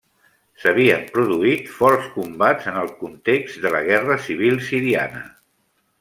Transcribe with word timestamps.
S'havia 0.61 0.95
produït 1.17 1.67
forts 1.73 2.07
combats 2.15 2.69
en 2.71 2.79
el 2.83 2.89
context 3.01 3.59
de 3.67 3.73
la 3.75 3.83
Guerra 3.89 4.17
Civil 4.29 4.57
siriana. 4.71 5.21